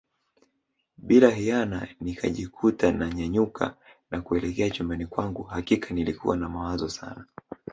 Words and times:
Bila 0.97 1.29
hiana 1.29 1.87
nikajikuta 2.01 2.91
na 2.91 3.09
nyanyuka 3.09 3.75
na 4.11 4.21
kuelekea 4.21 4.69
chumbani 4.69 5.05
kwangu 5.05 5.43
hakika 5.43 5.93
nilikuwa 5.93 6.37
na 6.37 6.49
mawazo 6.49 6.89
Sana 6.89 7.25